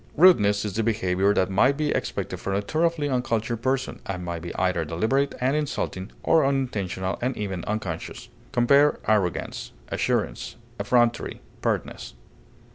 Rudeness 0.17 0.65
is 0.65 0.73
the 0.73 0.81
behavior 0.81 1.31
that 1.35 1.51
might 1.51 1.77
be 1.77 1.89
expected 1.91 2.39
from 2.39 2.55
a 2.55 2.61
thoroughly 2.63 3.07
uncultured 3.07 3.61
person, 3.61 3.99
and 4.07 4.25
may 4.25 4.39
be 4.39 4.51
either 4.55 4.83
deliberate 4.83 5.35
and 5.39 5.55
insulting 5.55 6.11
or 6.23 6.43
unintentional 6.43 7.19
and 7.21 7.37
even 7.37 7.63
unconscious. 7.65 8.29
Compare 8.51 8.97
ARROGANCE; 9.07 9.73
ASSURANCE; 9.89 10.55
EFFRONTERY; 10.79 11.41
PERTNESS. 11.61 12.15